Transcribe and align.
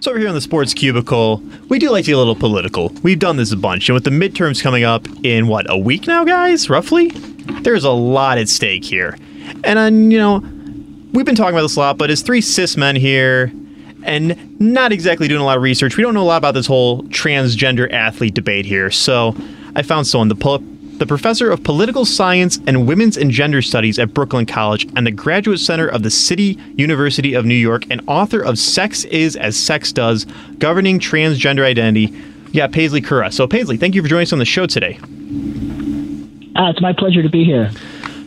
So 0.00 0.12
over 0.12 0.18
here 0.18 0.28
in 0.28 0.34
the 0.34 0.40
sports 0.40 0.72
cubicle, 0.72 1.42
we 1.68 1.78
do 1.78 1.90
like 1.90 2.06
to 2.06 2.12
get 2.12 2.14
a 2.14 2.18
little 2.18 2.34
political. 2.34 2.88
We've 3.02 3.18
done 3.18 3.36
this 3.36 3.52
a 3.52 3.56
bunch, 3.56 3.86
and 3.90 3.94
with 3.94 4.04
the 4.04 4.10
midterms 4.10 4.62
coming 4.62 4.82
up 4.82 5.06
in 5.22 5.46
what 5.46 5.70
a 5.70 5.76
week 5.76 6.06
now, 6.06 6.24
guys, 6.24 6.70
roughly, 6.70 7.08
there's 7.60 7.84
a 7.84 7.90
lot 7.90 8.38
at 8.38 8.48
stake 8.48 8.82
here. 8.82 9.18
And 9.62 9.78
then 9.78 10.10
you 10.10 10.16
know, 10.16 10.38
we've 11.12 11.26
been 11.26 11.34
talking 11.34 11.54
about 11.54 11.62
this 11.62 11.76
a 11.76 11.80
lot, 11.80 11.98
but 11.98 12.10
as 12.10 12.22
three 12.22 12.40
cis 12.40 12.78
men 12.78 12.96
here, 12.96 13.52
and 14.02 14.58
not 14.58 14.90
exactly 14.90 15.28
doing 15.28 15.42
a 15.42 15.44
lot 15.44 15.58
of 15.58 15.62
research, 15.62 15.98
we 15.98 16.02
don't 16.02 16.14
know 16.14 16.22
a 16.22 16.24
lot 16.24 16.38
about 16.38 16.54
this 16.54 16.66
whole 16.66 17.02
transgender 17.04 17.92
athlete 17.92 18.32
debate 18.32 18.64
here. 18.64 18.90
So 18.90 19.36
I 19.76 19.82
found 19.82 20.06
someone, 20.06 20.28
the 20.28 20.34
the 21.00 21.06
professor 21.06 21.50
of 21.50 21.64
political 21.64 22.04
science 22.04 22.58
and 22.66 22.86
women's 22.86 23.16
and 23.16 23.30
gender 23.30 23.62
studies 23.62 23.98
at 23.98 24.12
Brooklyn 24.12 24.44
College 24.44 24.86
and 24.96 25.06
the 25.06 25.10
graduate 25.10 25.58
center 25.58 25.88
of 25.88 26.02
the 26.02 26.10
City 26.10 26.58
University 26.76 27.32
of 27.32 27.46
New 27.46 27.54
York 27.54 27.84
and 27.88 28.02
author 28.06 28.42
of 28.42 28.58
Sex 28.58 29.04
Is 29.04 29.34
as 29.34 29.56
Sex 29.56 29.92
Does 29.92 30.26
Governing 30.58 30.98
Transgender 30.98 31.64
Identity. 31.64 32.14
Yeah, 32.52 32.66
Paisley 32.66 33.00
Currah. 33.00 33.32
So, 33.32 33.46
Paisley, 33.46 33.78
thank 33.78 33.94
you 33.94 34.02
for 34.02 34.08
joining 34.08 34.24
us 34.24 34.32
on 34.34 34.40
the 34.40 34.44
show 34.44 34.66
today. 34.66 34.98
Uh, 36.54 36.68
it's 36.68 36.82
my 36.82 36.92
pleasure 36.92 37.22
to 37.22 37.30
be 37.30 37.44
here. 37.44 37.70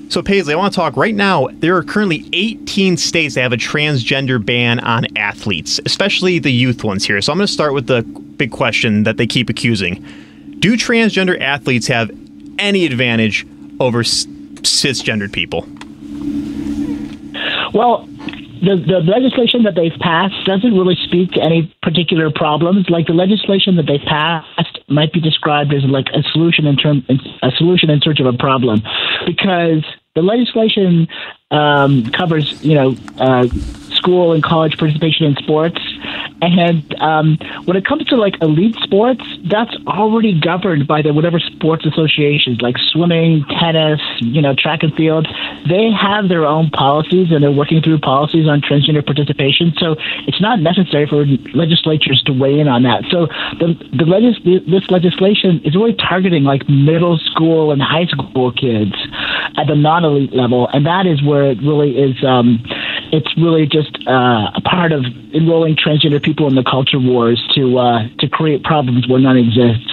So, 0.09 0.23
Paisley, 0.23 0.55
I 0.55 0.57
want 0.57 0.73
to 0.73 0.75
talk 0.75 0.97
right 0.97 1.13
now. 1.13 1.49
There 1.51 1.77
are 1.77 1.83
currently 1.83 2.27
18 2.33 2.97
states 2.97 3.35
that 3.35 3.41
have 3.41 3.53
a 3.53 3.57
transgender 3.57 4.43
ban 4.43 4.79
on 4.79 5.15
athletes, 5.15 5.79
especially 5.85 6.39
the 6.39 6.51
youth 6.51 6.83
ones 6.83 7.05
here. 7.05 7.21
So, 7.21 7.33
I'm 7.33 7.37
going 7.37 7.45
to 7.45 7.53
start 7.53 7.75
with 7.75 7.85
the 7.85 8.01
big 8.01 8.49
question 8.49 9.03
that 9.03 9.17
they 9.17 9.27
keep 9.27 9.47
accusing 9.47 10.03
Do 10.57 10.75
transgender 10.75 11.39
athletes 11.39 11.85
have 11.85 12.09
any 12.59 12.85
advantage 12.85 13.45
over 13.79 14.03
cisgendered 14.03 15.33
people? 15.33 15.67
Well, 17.73 18.07
the, 18.63 18.79
the 18.79 19.03
legislation 19.03 19.63
that 19.63 19.75
they've 19.75 19.97
passed 19.99 20.35
doesn't 20.45 20.71
really 20.71 20.95
speak 21.03 21.31
to 21.31 21.41
any 21.41 21.73
particular 21.81 22.31
problems. 22.31 22.89
Like 22.89 23.07
the 23.07 23.13
legislation 23.13 23.75
that 23.75 23.87
they've 23.87 24.07
passed 24.07 24.79
might 24.87 25.11
be 25.11 25.19
described 25.19 25.73
as 25.73 25.83
like 25.83 26.07
a 26.13 26.23
solution 26.31 26.65
in 26.65 26.77
term 26.77 27.03
a 27.41 27.51
solution 27.57 27.89
in 27.89 27.99
search 28.01 28.19
of 28.19 28.25
a 28.25 28.37
problem, 28.37 28.81
because 29.25 29.83
the 30.15 30.21
legislation 30.21 31.07
um, 31.53 32.09
covers 32.11 32.61
you 32.63 32.75
know 32.75 32.95
uh, 33.17 33.47
school 34.03 34.33
and 34.33 34.43
college 34.43 34.77
participation 34.77 35.25
in 35.25 35.35
sports. 35.35 35.79
And 36.41 36.83
um, 37.01 37.37
when 37.63 37.77
it 37.77 37.85
comes 37.85 38.03
to 38.07 38.17
like 38.17 38.35
elite 38.41 38.75
sports, 38.83 39.23
that's 39.45 39.73
already 39.87 40.37
governed 40.37 40.87
by 40.87 41.01
the 41.01 41.13
whatever 41.13 41.39
sports 41.39 41.85
associations, 41.85 42.59
like 42.61 42.75
swimming, 42.91 43.45
tennis, 43.59 44.01
you 44.19 44.41
know, 44.41 44.53
track 44.53 44.83
and 44.83 44.93
field. 44.95 45.25
They 45.69 45.89
have 45.91 46.27
their 46.27 46.45
own 46.45 46.69
policies, 46.71 47.31
and 47.31 47.41
they're 47.41 47.51
working 47.51 47.81
through 47.81 47.99
policies 47.99 48.47
on 48.47 48.59
transgender 48.59 49.05
participation. 49.05 49.73
So 49.77 49.95
it's 50.27 50.41
not 50.41 50.59
necessary 50.59 51.07
for 51.07 51.25
legislatures 51.55 52.21
to 52.25 52.33
weigh 52.33 52.59
in 52.59 52.67
on 52.67 52.83
that. 52.83 53.03
So 53.09 53.27
the 53.59 53.79
the 53.95 54.03
legis- 54.03 54.43
this 54.67 54.91
legislation 54.91 55.61
is 55.63 55.75
really 55.75 55.95
targeting 55.95 56.43
like 56.43 56.67
middle 56.67 57.17
school 57.31 57.71
and 57.71 57.81
high 57.81 58.07
school 58.07 58.51
kids 58.51 58.93
at 59.55 59.67
the 59.67 59.75
non-elite 59.75 60.33
level, 60.33 60.67
and 60.73 60.85
that 60.85 61.05
is 61.05 61.23
where 61.23 61.42
it 61.43 61.59
really 61.61 61.97
is. 61.97 62.23
Um, 62.23 62.63
it's 63.11 63.37
really 63.37 63.67
just 63.67 63.97
uh, 64.07 64.51
a 64.55 64.61
part 64.61 64.91
of 64.91 65.05
enrolling 65.33 65.75
transgender 65.75 66.21
people 66.21 66.47
in 66.47 66.55
the 66.55 66.63
culture 66.63 66.99
wars 66.99 67.41
to 67.55 67.77
uh, 67.77 68.07
to 68.19 68.27
create 68.27 68.63
problems 68.63 69.07
where 69.07 69.19
none 69.19 69.37
exists. 69.37 69.91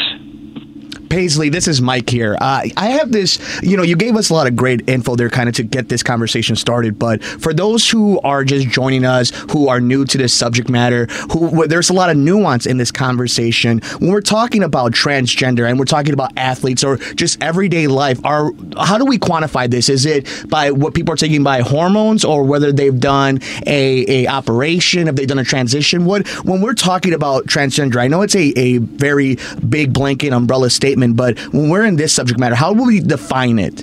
Paisley, 1.10 1.48
this 1.48 1.66
is 1.66 1.82
Mike 1.82 2.08
here. 2.08 2.38
Uh, 2.40 2.62
I 2.76 2.86
have 2.90 3.10
this, 3.10 3.40
you 3.62 3.76
know, 3.76 3.82
you 3.82 3.96
gave 3.96 4.14
us 4.14 4.30
a 4.30 4.34
lot 4.34 4.46
of 4.46 4.54
great 4.54 4.88
info 4.88 5.16
there 5.16 5.28
kind 5.28 5.48
of 5.48 5.56
to 5.56 5.64
get 5.64 5.88
this 5.88 6.04
conversation 6.04 6.54
started. 6.54 7.00
But 7.00 7.22
for 7.24 7.52
those 7.52 7.90
who 7.90 8.20
are 8.20 8.44
just 8.44 8.68
joining 8.68 9.04
us, 9.04 9.30
who 9.50 9.68
are 9.68 9.80
new 9.80 10.04
to 10.04 10.16
this 10.16 10.32
subject 10.32 10.70
matter, 10.70 11.06
who 11.32 11.66
there's 11.66 11.90
a 11.90 11.92
lot 11.92 12.10
of 12.10 12.16
nuance 12.16 12.64
in 12.64 12.76
this 12.76 12.92
conversation. 12.92 13.80
When 13.98 14.12
we're 14.12 14.20
talking 14.20 14.62
about 14.62 14.92
transgender 14.92 15.68
and 15.68 15.80
we're 15.80 15.84
talking 15.84 16.12
about 16.12 16.30
athletes 16.36 16.84
or 16.84 16.98
just 17.16 17.42
everyday 17.42 17.88
life, 17.88 18.24
are 18.24 18.52
how 18.78 18.96
do 18.96 19.04
we 19.04 19.18
quantify 19.18 19.68
this? 19.68 19.88
Is 19.88 20.06
it 20.06 20.48
by 20.48 20.70
what 20.70 20.94
people 20.94 21.12
are 21.12 21.16
taking 21.16 21.42
by 21.42 21.60
hormones 21.60 22.24
or 22.24 22.44
whether 22.44 22.70
they've 22.70 23.00
done 23.00 23.40
a, 23.66 24.24
a 24.24 24.26
operation, 24.28 25.08
if 25.08 25.16
they've 25.16 25.26
done 25.26 25.40
a 25.40 25.44
transition? 25.44 26.04
What 26.04 26.28
when 26.44 26.60
we're 26.60 26.74
talking 26.74 27.14
about 27.14 27.46
transgender, 27.46 27.96
I 27.96 28.06
know 28.06 28.22
it's 28.22 28.36
a, 28.36 28.56
a 28.56 28.78
very 28.78 29.38
big 29.68 29.92
blanket 29.92 30.32
umbrella 30.32 30.70
statement 30.70 30.99
statement, 31.00 31.16
but 31.16 31.38
when 31.52 31.68
we're 31.68 31.84
in 31.84 31.96
this 31.96 32.12
subject 32.12 32.38
matter, 32.38 32.54
how 32.54 32.72
will 32.72 32.86
we 32.86 33.00
define 33.00 33.58
it? 33.58 33.82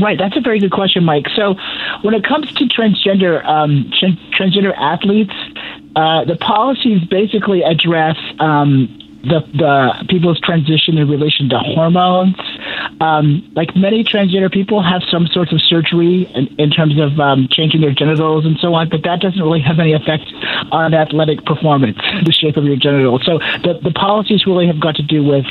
Right, 0.00 0.18
that's 0.18 0.36
a 0.36 0.40
very 0.40 0.58
good 0.58 0.72
question, 0.72 1.04
Mike. 1.04 1.26
So, 1.36 1.54
when 2.02 2.14
it 2.14 2.24
comes 2.24 2.52
to 2.54 2.64
transgender 2.64 3.44
um, 3.44 3.90
transgender 4.38 4.74
athletes, 4.76 5.32
uh, 5.94 6.24
the 6.24 6.36
policies 6.36 7.04
basically 7.08 7.62
address 7.62 8.16
um, 8.40 8.90
the, 9.22 9.40
the 9.54 10.04
people's 10.08 10.40
transition 10.40 10.98
in 10.98 11.08
relation 11.08 11.48
to 11.50 11.58
hormones. 11.58 12.36
Um, 13.00 13.50
like 13.54 13.76
many 13.76 14.04
transgender 14.04 14.50
people 14.52 14.82
have 14.82 15.02
some 15.10 15.26
sorts 15.26 15.52
of 15.52 15.60
surgery 15.60 16.30
in, 16.34 16.46
in 16.58 16.70
terms 16.70 17.00
of 17.00 17.18
um, 17.18 17.48
changing 17.50 17.80
their 17.80 17.92
genitals 17.92 18.44
and 18.44 18.58
so 18.60 18.74
on, 18.74 18.88
but 18.88 19.02
that 19.04 19.20
doesn't 19.20 19.40
really 19.40 19.60
have 19.60 19.78
any 19.78 19.92
effect 19.92 20.24
on 20.72 20.94
athletic 20.94 21.44
performance, 21.44 21.98
the 22.24 22.32
shape 22.32 22.56
of 22.56 22.64
your 22.64 22.76
genitals. 22.76 23.22
So 23.24 23.38
the, 23.38 23.80
the 23.82 23.92
policies 23.92 24.46
really 24.46 24.66
have 24.66 24.80
got 24.80 24.96
to 24.96 25.02
do 25.02 25.22
with 25.22 25.46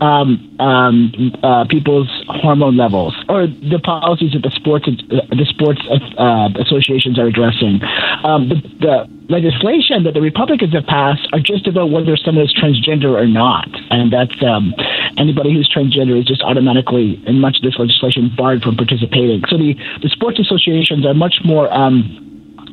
um, 0.00 0.56
um, 0.58 1.12
uh, 1.42 1.64
people's 1.68 2.08
hormone 2.28 2.76
levels, 2.76 3.14
or 3.28 3.46
the 3.46 3.80
policies 3.82 4.32
that 4.32 4.42
the 4.42 4.50
sports 4.50 4.88
uh, 4.88 5.20
the 5.30 5.46
sports 5.48 5.80
uh, 5.90 6.48
associations 6.58 7.18
are 7.18 7.26
addressing. 7.26 7.80
Um, 8.24 8.48
the, 8.48 8.56
the, 8.80 9.20
legislation 9.30 10.02
that 10.02 10.12
the 10.12 10.20
Republicans 10.20 10.74
have 10.74 10.84
passed 10.86 11.22
are 11.32 11.38
just 11.38 11.68
about 11.68 11.88
whether 11.88 12.16
someone 12.16 12.44
is 12.44 12.52
transgender 12.52 13.14
or 13.14 13.28
not, 13.28 13.68
and 13.88 14.12
that's 14.12 14.34
um, 14.42 14.74
anybody 15.20 15.52
who's 15.52 15.68
transgender 15.68 16.18
is 16.18 16.24
just 16.24 16.42
automatically, 16.42 17.22
in 17.26 17.40
much 17.40 17.56
of 17.58 17.62
this 17.62 17.78
legislation, 17.78 18.32
barred 18.36 18.62
from 18.62 18.76
participating. 18.76 19.42
So 19.48 19.56
the 19.58 19.74
the 20.02 20.08
sports 20.08 20.38
associations 20.40 21.04
are 21.06 21.14
much 21.14 21.36
more. 21.44 21.72
Um, 21.72 22.26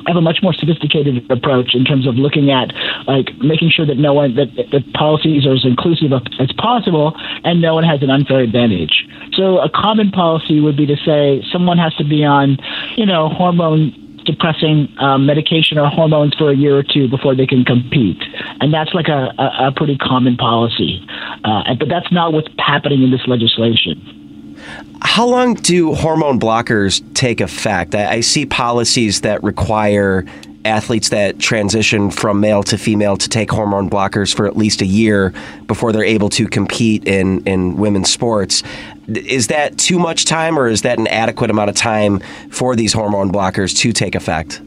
have 0.06 0.16
a 0.16 0.22
much 0.22 0.38
more 0.42 0.54
sophisticated 0.54 1.30
approach 1.30 1.74
in 1.74 1.84
terms 1.84 2.06
of 2.06 2.14
looking 2.14 2.50
at 2.50 2.72
like 3.06 3.36
making 3.38 3.68
sure 3.68 3.84
that 3.84 3.96
no 3.96 4.14
one 4.14 4.34
that 4.36 4.48
the 4.56 4.80
policies 4.94 5.44
are 5.44 5.52
as 5.52 5.64
inclusive 5.64 6.12
as 6.40 6.50
possible 6.52 7.12
and 7.44 7.60
no 7.60 7.74
one 7.74 7.84
has 7.84 8.02
an 8.02 8.08
unfair 8.08 8.40
advantage. 8.40 9.06
So 9.34 9.58
a 9.58 9.68
common 9.68 10.10
policy 10.10 10.60
would 10.60 10.76
be 10.76 10.86
to 10.86 10.96
say 11.04 11.44
someone 11.52 11.76
has 11.76 11.94
to 11.96 12.04
be 12.04 12.24
on, 12.24 12.56
you 12.96 13.04
know, 13.04 13.28
hormone 13.28 13.92
depressing 14.28 14.94
um, 15.00 15.24
medication 15.24 15.78
or 15.78 15.88
hormones 15.88 16.34
for 16.34 16.50
a 16.50 16.56
year 16.56 16.76
or 16.76 16.82
two 16.82 17.08
before 17.08 17.34
they 17.34 17.46
can 17.46 17.64
compete, 17.64 18.22
and 18.60 18.74
that's 18.74 18.92
like 18.92 19.08
a, 19.08 19.32
a, 19.38 19.68
a 19.68 19.72
pretty 19.74 19.96
common 19.96 20.36
policy. 20.36 21.00
Uh, 21.44 21.74
but 21.78 21.88
that's 21.88 22.10
not 22.12 22.32
what's 22.32 22.48
happening 22.58 23.02
in 23.02 23.10
this 23.10 23.26
legislation. 23.26 24.56
How 25.00 25.26
long 25.26 25.54
do 25.54 25.94
hormone 25.94 26.40
blockers 26.40 27.02
take 27.14 27.40
effect? 27.40 27.94
I, 27.94 28.14
I 28.14 28.20
see 28.20 28.46
policies 28.46 29.20
that 29.20 29.42
require 29.42 30.24
athletes 30.64 31.10
that 31.10 31.38
transition 31.38 32.10
from 32.10 32.40
male 32.40 32.62
to 32.64 32.76
female 32.76 33.16
to 33.16 33.28
take 33.28 33.50
hormone 33.50 33.88
blockers 33.88 34.34
for 34.34 34.46
at 34.46 34.56
least 34.56 34.82
a 34.82 34.86
year 34.86 35.32
before 35.66 35.92
they're 35.92 36.02
able 36.04 36.28
to 36.28 36.46
compete 36.46 37.06
in, 37.06 37.42
in 37.46 37.76
women's 37.76 38.10
sports. 38.10 38.62
Is 39.06 39.46
that 39.46 39.78
too 39.78 39.98
much 39.98 40.24
time, 40.24 40.58
or 40.58 40.68
is 40.68 40.82
that 40.82 40.98
an 40.98 41.06
adequate 41.06 41.50
amount 41.50 41.70
of 41.70 41.76
time 41.76 42.20
for 42.50 42.76
these 42.76 42.92
hormone 42.92 43.32
blockers 43.32 43.76
to 43.78 43.92
take 43.92 44.14
effect? 44.14 44.60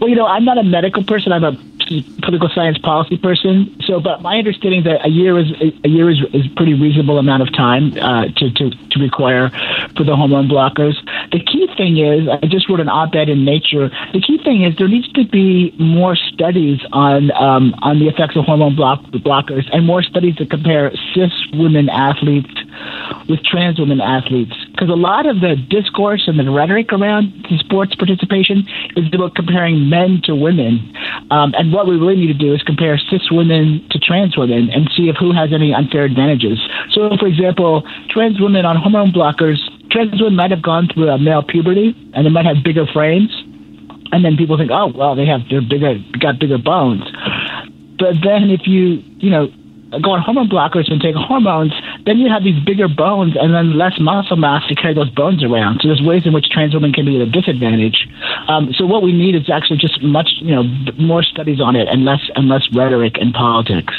Well, 0.00 0.08
you 0.08 0.16
know, 0.16 0.26
I'm 0.26 0.44
not 0.44 0.58
a 0.58 0.64
medical 0.64 1.04
person. 1.04 1.32
I'm 1.32 1.44
a 1.44 1.52
political 2.22 2.48
science 2.54 2.78
policy 2.78 3.18
person. 3.18 3.76
So, 3.86 4.00
but 4.00 4.22
my 4.22 4.38
understanding 4.38 4.84
that 4.84 5.04
a 5.04 5.08
year 5.08 5.38
is 5.38 5.50
a 5.84 5.88
year 5.88 6.10
is 6.10 6.18
is 6.32 6.46
pretty 6.56 6.74
reasonable 6.74 7.18
amount 7.18 7.42
of 7.42 7.52
time 7.52 7.92
uh, 7.98 8.26
to, 8.36 8.50
to 8.50 8.70
to 8.70 9.00
require 9.00 9.50
for 9.96 10.04
the 10.04 10.14
hormone 10.14 10.48
blockers. 10.48 10.94
The 11.32 11.40
key 11.40 11.66
thing 11.76 11.98
is, 11.98 12.28
I 12.28 12.46
just 12.46 12.68
wrote 12.68 12.80
an 12.80 12.88
op-ed 12.88 13.28
in 13.28 13.44
Nature. 13.44 13.90
The 14.12 14.20
key 14.20 14.38
thing 14.42 14.62
is 14.62 14.76
there 14.76 14.88
needs 14.88 15.10
to 15.12 15.24
be 15.26 15.74
more 15.78 16.14
studies 16.14 16.78
on 16.92 17.30
um, 17.32 17.74
on 17.82 17.98
the 17.98 18.08
effects 18.08 18.36
of 18.36 18.44
hormone 18.44 18.76
block, 18.76 19.02
blockers 19.26 19.68
and 19.72 19.84
more 19.84 20.02
studies 20.02 20.36
to 20.36 20.46
compare 20.46 20.92
cis 21.14 21.32
women 21.52 21.88
athletes 21.88 22.54
with 23.28 23.42
trans 23.44 23.78
women 23.78 24.00
athletes 24.00 24.52
because 24.72 24.88
a 24.88 24.98
lot 24.98 25.26
of 25.26 25.40
the 25.40 25.56
discourse 25.68 26.24
and 26.26 26.38
the 26.38 26.50
rhetoric 26.50 26.92
around 26.92 27.32
sports 27.58 27.94
participation 27.94 28.66
is 28.96 29.06
about 29.12 29.34
comparing 29.34 29.88
men 29.88 30.20
to 30.24 30.34
women, 30.34 30.92
um, 31.30 31.54
and 31.56 31.72
what 31.72 31.86
we 31.86 31.96
really 31.96 32.16
need 32.16 32.32
to 32.32 32.38
do 32.38 32.54
is 32.54 32.62
compare 32.62 32.98
cis 32.98 33.30
women 33.30 33.86
to 33.90 33.98
trans 33.98 34.36
women 34.36 34.70
and 34.70 34.90
see 34.96 35.08
if 35.08 35.16
who 35.16 35.32
has 35.32 35.52
any 35.52 35.74
unfair 35.74 36.04
advantages. 36.04 36.58
So, 36.92 37.10
for 37.18 37.26
example, 37.26 37.82
trans 38.08 38.40
women 38.40 38.64
on 38.64 38.76
hormone 38.76 39.12
blockers, 39.12 39.58
trans 39.90 40.20
women 40.20 40.36
might 40.36 40.50
have 40.50 40.62
gone 40.62 40.88
through 40.92 41.08
a 41.08 41.18
male 41.18 41.42
puberty 41.42 41.94
and 42.14 42.26
they 42.26 42.30
might 42.30 42.46
have 42.46 42.64
bigger 42.64 42.86
frames, 42.92 43.30
and 44.12 44.24
then 44.24 44.36
people 44.36 44.56
think, 44.58 44.70
oh, 44.72 44.92
well, 44.94 45.14
they 45.14 45.26
have 45.26 45.40
they're 45.50 45.62
bigger, 45.62 45.98
got 46.18 46.38
bigger 46.38 46.58
bones. 46.58 47.04
But 47.98 48.16
then 48.24 48.50
if 48.50 48.66
you 48.66 49.02
you 49.18 49.30
know 49.30 49.48
go 49.98 50.12
on 50.12 50.22
hormone 50.22 50.48
blockers 50.48 50.90
and 50.90 51.00
take 51.00 51.14
hormones, 51.14 51.72
then 52.06 52.18
you 52.18 52.28
have 52.30 52.44
these 52.44 52.58
bigger 52.64 52.88
bones 52.88 53.34
and 53.38 53.54
then 53.54 53.76
less 53.76 53.98
muscle 54.00 54.36
mass 54.36 54.66
to 54.68 54.74
carry 54.74 54.94
those 54.94 55.10
bones 55.10 55.42
around. 55.44 55.80
So 55.82 55.88
there's 55.88 56.02
ways 56.02 56.26
in 56.26 56.32
which 56.32 56.48
trans 56.50 56.74
women 56.74 56.92
can 56.92 57.04
be 57.04 57.16
at 57.16 57.22
a 57.22 57.30
disadvantage. 57.30 58.08
Um, 58.48 58.72
so 58.72 58.86
what 58.86 59.02
we 59.02 59.12
need 59.12 59.34
is 59.34 59.50
actually 59.50 59.78
just 59.78 60.02
much, 60.02 60.28
you 60.40 60.54
know, 60.54 60.62
more 60.98 61.22
studies 61.22 61.60
on 61.60 61.76
it 61.76 61.88
and 61.88 62.04
less 62.04 62.20
and 62.34 62.48
less 62.48 62.66
rhetoric 62.72 63.16
and 63.20 63.32
politics. 63.34 63.94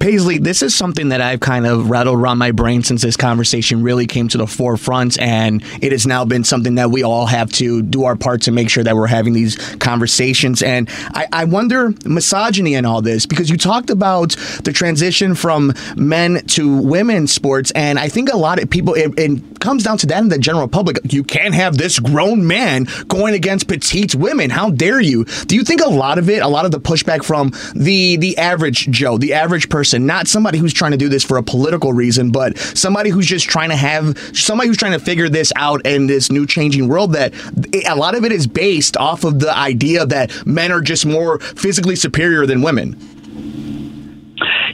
Paisley, 0.00 0.38
this 0.38 0.62
is 0.62 0.74
something 0.74 1.10
that 1.10 1.20
I've 1.20 1.40
kind 1.40 1.66
of 1.66 1.90
rattled 1.90 2.18
around 2.18 2.38
my 2.38 2.52
brain 2.52 2.82
since 2.82 3.02
this 3.02 3.18
conversation 3.18 3.82
really 3.82 4.06
came 4.06 4.28
to 4.28 4.38
the 4.38 4.46
forefront, 4.46 5.20
and 5.20 5.62
it 5.82 5.92
has 5.92 6.06
now 6.06 6.24
been 6.24 6.42
something 6.42 6.76
that 6.76 6.90
we 6.90 7.02
all 7.02 7.26
have 7.26 7.52
to 7.52 7.82
do 7.82 8.04
our 8.04 8.16
part 8.16 8.40
to 8.42 8.50
make 8.50 8.70
sure 8.70 8.82
that 8.82 8.96
we're 8.96 9.06
having 9.06 9.34
these 9.34 9.58
conversations. 9.76 10.62
And 10.62 10.88
I, 11.08 11.26
I 11.30 11.44
wonder 11.44 11.92
misogyny 12.06 12.74
in 12.74 12.86
all 12.86 13.02
this 13.02 13.26
because 13.26 13.50
you 13.50 13.58
talked 13.58 13.90
about 13.90 14.30
the 14.64 14.72
transition 14.72 15.34
from 15.34 15.74
men 15.96 16.46
to 16.46 16.78
women 16.78 17.26
sports, 17.26 17.70
and 17.72 17.98
I 17.98 18.08
think 18.08 18.32
a 18.32 18.38
lot 18.38 18.58
of 18.58 18.70
people 18.70 18.94
it, 18.94 19.12
it 19.18 19.59
comes 19.60 19.82
down 19.82 19.98
to 19.98 20.06
that 20.08 20.22
in 20.22 20.28
the 20.28 20.38
general 20.38 20.68
public. 20.68 20.98
You 21.04 21.24
can't 21.24 21.54
have 21.54 21.78
this 21.78 21.98
grown 21.98 22.46
man 22.46 22.86
going 23.08 23.34
against 23.34 23.68
petite 23.68 24.14
women. 24.14 24.50
How 24.50 24.70
dare 24.70 25.00
you? 25.00 25.24
Do 25.46 25.56
you 25.56 25.62
think 25.62 25.80
a 25.80 25.88
lot 25.88 26.18
of 26.18 26.28
it, 26.28 26.42
a 26.42 26.48
lot 26.48 26.64
of 26.64 26.70
the 26.70 26.80
pushback 26.80 27.24
from 27.24 27.52
the 27.74 28.16
the 28.16 28.36
average 28.38 28.90
Joe, 28.90 29.16
the 29.16 29.34
average 29.34 29.68
person? 29.68 30.00
not 30.10 30.26
somebody 30.26 30.58
who's 30.58 30.72
trying 30.72 30.90
to 30.90 30.96
do 30.96 31.08
this 31.08 31.22
for 31.22 31.36
a 31.36 31.42
political 31.42 31.92
reason, 31.92 32.32
but 32.32 32.58
somebody 32.58 33.10
who's 33.10 33.26
just 33.26 33.48
trying 33.48 33.68
to 33.68 33.76
have 33.76 34.18
somebody 34.34 34.66
who's 34.66 34.76
trying 34.76 34.90
to 34.90 34.98
figure 34.98 35.28
this 35.28 35.52
out 35.54 35.86
in 35.86 36.08
this 36.08 36.32
new 36.32 36.46
changing 36.46 36.88
world. 36.88 37.12
That 37.12 37.32
a 37.86 37.94
lot 37.94 38.16
of 38.16 38.24
it 38.24 38.32
is 38.32 38.48
based 38.48 38.96
off 38.96 39.22
of 39.22 39.38
the 39.38 39.56
idea 39.56 40.04
that 40.06 40.44
men 40.46 40.72
are 40.72 40.80
just 40.80 41.06
more 41.06 41.38
physically 41.38 41.94
superior 41.94 42.44
than 42.44 42.62
women. 42.62 42.98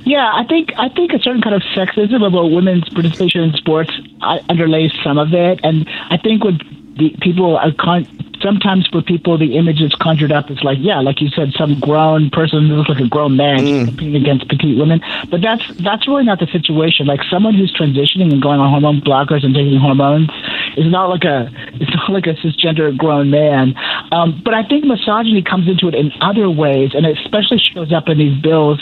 Yeah, 0.06 0.30
I 0.32 0.44
think 0.44 0.72
I 0.78 0.88
think 0.88 1.12
a 1.12 1.18
certain 1.18 1.42
kind 1.42 1.56
of 1.56 1.62
sexism 1.74 2.24
about 2.24 2.52
women's 2.52 2.88
participation 2.88 3.42
in 3.42 3.52
sports 3.54 3.90
underlays 4.22 4.92
some 5.02 5.18
of 5.18 5.34
it, 5.34 5.58
and 5.64 5.84
I 6.10 6.16
think 6.16 6.44
what 6.44 6.54
the 6.96 7.10
people 7.20 7.56
are 7.56 7.72
con- 7.72 8.06
sometimes 8.40 8.86
for 8.86 9.02
people 9.02 9.36
the 9.36 9.56
image 9.56 9.82
is 9.82 9.92
conjured 9.96 10.30
up. 10.30 10.48
Is 10.48 10.62
like 10.62 10.78
yeah 10.80 11.00
like 11.00 11.20
you 11.20 11.28
said 11.30 11.52
some 11.58 11.80
grown 11.80 12.30
person 12.30 12.68
who 12.68 12.76
looks 12.76 12.88
like 12.88 13.00
a 13.00 13.08
grown 13.08 13.36
man 13.36 13.58
mm. 13.58 13.84
competing 13.86 14.14
against 14.14 14.48
petite 14.48 14.78
women. 14.78 15.00
But 15.28 15.42
that's 15.42 15.66
that's 15.82 16.06
really 16.06 16.24
not 16.24 16.38
the 16.38 16.46
situation. 16.46 17.06
Like 17.06 17.24
someone 17.28 17.54
who's 17.54 17.74
transitioning 17.74 18.30
and 18.30 18.40
going 18.40 18.60
on 18.60 18.70
hormone 18.70 19.00
blockers 19.00 19.44
and 19.44 19.56
taking 19.56 19.80
hormones 19.80 20.30
is 20.76 20.90
not 20.90 21.08
like 21.08 21.24
a 21.24 21.50
it's 21.74 21.94
not 21.94 22.10
like 22.10 22.26
a 22.26 22.34
cisgender 22.34 22.96
grown 22.96 23.30
man. 23.30 23.74
Um, 24.12 24.40
but 24.44 24.54
I 24.54 24.62
think 24.62 24.84
misogyny 24.84 25.42
comes 25.42 25.68
into 25.68 25.88
it 25.88 25.94
in 25.94 26.12
other 26.20 26.50
ways 26.50 26.90
and 26.94 27.06
it 27.06 27.18
especially 27.24 27.58
shows 27.58 27.92
up 27.92 28.08
in 28.08 28.18
these 28.18 28.40
bills 28.42 28.80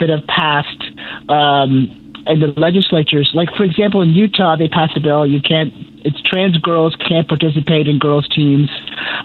that 0.00 0.08
have 0.08 0.26
passed 0.26 0.82
um, 1.28 2.14
in 2.26 2.40
the 2.40 2.52
legislatures. 2.56 3.30
Like 3.34 3.48
for 3.56 3.64
example 3.64 4.02
in 4.02 4.10
Utah 4.10 4.56
they 4.56 4.68
passed 4.68 4.96
a 4.96 5.00
bill 5.00 5.26
you 5.26 5.40
can't 5.40 5.72
it's 6.04 6.20
trans 6.22 6.56
girls 6.58 6.96
can't 7.08 7.28
participate 7.28 7.88
in 7.88 7.98
girls 7.98 8.28
teams, 8.28 8.70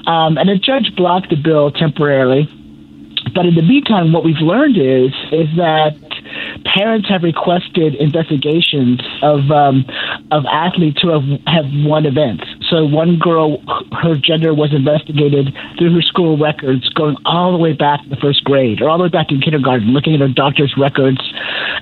um, 0.07 0.37
and 0.37 0.49
a 0.49 0.57
judge 0.57 0.95
blocked 0.95 1.29
the 1.29 1.35
bill 1.35 1.71
temporarily. 1.71 2.47
But 3.33 3.45
in 3.45 3.55
the 3.55 3.61
meantime, 3.61 4.11
what 4.11 4.23
we've 4.23 4.41
learned 4.41 4.77
is 4.77 5.13
is 5.31 5.47
that 5.57 5.95
parents 6.65 7.07
have 7.09 7.23
requested 7.23 7.95
investigations 7.95 8.99
of 9.21 9.49
um, 9.51 9.85
of 10.33 10.45
athletes 10.45 10.99
who 11.01 11.09
have 11.09 11.23
have 11.45 11.65
won 11.85 12.05
events. 12.05 12.43
So 12.69 12.85
one 12.85 13.19
girl, 13.19 13.61
her 14.01 14.15
gender 14.15 14.53
was 14.53 14.73
investigated 14.73 15.55
through 15.77 15.93
her 15.93 16.01
school 16.01 16.37
records, 16.37 16.89
going 16.89 17.17
all 17.23 17.51
the 17.51 17.57
way 17.57 17.73
back 17.73 18.01
to 18.01 18.09
the 18.09 18.15
first 18.15 18.43
grade 18.43 18.81
or 18.81 18.89
all 18.89 18.97
the 18.97 19.03
way 19.03 19.09
back 19.09 19.27
to 19.27 19.37
kindergarten, 19.39 19.93
looking 19.93 20.15
at 20.15 20.21
her 20.21 20.27
doctor's 20.27 20.73
records, 20.75 21.21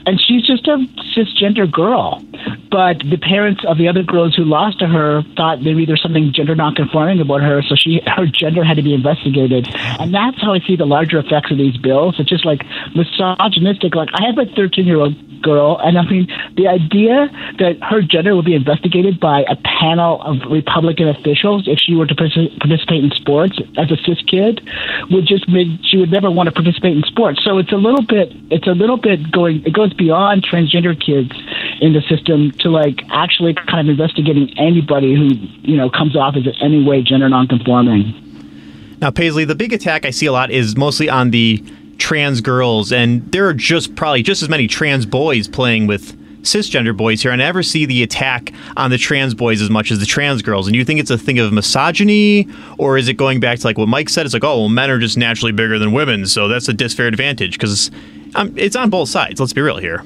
and 0.06 0.20
she's 0.20 0.46
just 0.46 0.68
a 0.68 0.78
cisgender 1.16 1.72
girl. 1.72 2.22
But 2.70 3.00
the 3.00 3.18
parents 3.18 3.64
of 3.66 3.78
the 3.78 3.88
other 3.88 4.04
girls 4.04 4.36
who 4.36 4.44
lost 4.44 4.80
to 4.80 4.88
her 4.88 5.24
thought 5.38 5.62
maybe 5.62 5.86
there's 5.86 6.02
something 6.02 6.34
gender 6.34 6.56
nonconforming 6.56 7.22
about 7.22 7.42
her, 7.42 7.62
so 7.62 7.76
she 7.76 8.02
her 8.06 8.26
gender 8.26 8.64
had 8.66 8.76
to 8.76 8.84
be 8.84 8.94
investigated, 8.94 9.68
and 9.74 10.14
that's 10.14 10.42
how 10.42 10.54
I 10.54 10.60
see 10.60 10.76
the 10.76 10.86
larger 10.86 11.20
effects 11.20 11.52
of 11.52 11.58
these 11.58 11.78
bills. 11.78 12.16
It's 12.20 12.30
just 12.30 12.46
like 12.46 12.64
misogynistic. 12.96 13.96
Like 13.96 14.10
I 14.14 14.26
have 14.26 14.38
a 14.38 14.46
13 14.56 14.86
year 14.86 15.00
old 15.00 15.16
girl, 15.42 15.80
and 15.84 15.98
I 15.98 16.04
mean 16.04 16.28
the 16.56 16.68
idea 16.68 17.30
that 17.60 17.80
her 17.82 18.02
gender 18.02 18.36
would 18.36 18.46
be 18.46 18.56
investigated 18.56 19.20
by 19.20 19.44
a 19.50 19.56
panel 19.56 20.22
of 20.22 20.50
Republican 20.50 21.08
officials 21.08 21.68
if 21.68 21.80
she 21.80 21.96
were 21.96 22.06
to 22.06 22.16
participate 22.16 23.04
in 23.04 23.12
sports 23.12 23.60
as 23.78 23.92
a 23.92 23.98
cis 24.06 24.22
kid 24.28 24.62
would 25.10 25.26
just 25.26 25.48
make 25.50 25.68
she 25.84 25.98
would 25.98 26.12
never 26.12 26.30
want 26.30 26.48
to 26.48 26.52
participate 26.54 26.96
in 26.96 27.04
sports. 27.04 27.44
So 27.44 27.58
it's 27.58 27.72
a 27.72 27.78
little 27.78 28.04
bit 28.04 28.32
it's 28.50 28.68
a 28.68 28.72
little 28.74 28.98
bit 28.98 29.32
going 29.32 29.66
it 29.66 29.74
goes 29.74 29.94
beyond 29.94 30.44
transgender 30.44 30.94
kids 30.94 31.32
in 31.82 31.94
the 31.94 32.02
system 32.08 32.52
to 32.60 32.70
like 32.70 33.02
actually 33.10 33.54
kind 33.54 33.88
of 33.88 33.90
investigating 33.90 34.54
anybody 34.58 35.16
who 35.16 35.36
you 35.62 35.78
know 35.78 35.90
comes 35.90 36.16
off 36.16 36.36
as 36.36 36.46
in 36.46 36.54
any 36.62 36.84
way 36.84 37.02
gender 37.02 37.30
nonconforming. 37.30 38.28
Now, 39.02 39.10
Paisley, 39.10 39.46
the 39.46 39.56
big 39.56 39.74
attack 39.74 40.06
I 40.06 40.12
see 40.12 40.28
a 40.28 40.32
lot 40.32 40.52
is 40.52 40.78
mostly 40.78 41.10
on 41.10 41.32
the 41.32 41.64
trans 42.02 42.42
girls, 42.42 42.92
and 42.92 43.32
there 43.32 43.48
are 43.48 43.54
just 43.54 43.96
probably 43.96 44.24
just 44.24 44.42
as 44.42 44.50
many 44.50 44.68
trans 44.68 45.06
boys 45.06 45.48
playing 45.48 45.88
with 45.88 46.18
cisgender 46.42 46.98
boys 46.98 47.22
here. 47.22 47.32
I 47.32 47.36
never 47.36 47.62
see 47.62 47.86
the 47.86 48.02
attack 48.02 48.52
on 48.76 48.90
the 48.90 48.98
trans 48.98 49.36
boys 49.36 49.62
as 49.62 49.70
much 49.70 49.92
as 49.92 50.00
the 50.00 50.08
trans 50.08 50.42
girls. 50.42 50.66
And 50.66 50.76
you 50.76 50.84
think 50.84 51.00
it's 51.00 51.12
a 51.12 51.18
thing 51.18 51.38
of 51.38 51.54
misogyny, 51.54 52.48
or 52.80 52.98
is 52.98 53.08
it 53.08 53.14
going 53.14 53.40
back 53.40 53.60
to 53.60 53.68
like 53.68 53.78
what 53.78 53.88
Mike 53.88 54.10
said? 54.10 54.26
It's 54.26 54.34
like, 54.34 54.44
oh, 54.44 54.62
well, 54.62 54.70
men 54.70 54.90
are 54.90 55.00
just 55.00 55.18
naturally 55.18 55.52
bigger 55.52 55.78
than 55.78 55.92
women, 55.92 56.26
so 56.26 56.48
that's 56.48 56.68
a 56.68 56.74
disfair 56.74 57.08
advantage 57.08 57.54
because 57.54 57.92
um, 58.36 58.54
it's 58.58 58.76
on 58.76 58.90
both 58.90 59.10
sides. 59.10 59.40
Let's 59.40 59.54
be 59.54 59.62
real 59.62 59.78
here. 59.78 60.04